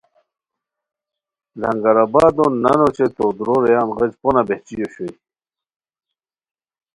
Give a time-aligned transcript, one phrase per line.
[1.61, 5.13] لنگرآبادو نانو اوچے تو دُورو رویان غیچ پونہ بہچی اوشوئے